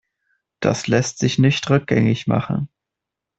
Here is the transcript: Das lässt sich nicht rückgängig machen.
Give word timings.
Das 0.61 0.87
lässt 0.87 1.19
sich 1.19 1.37
nicht 1.37 1.69
rückgängig 1.69 2.25
machen. 2.25 2.69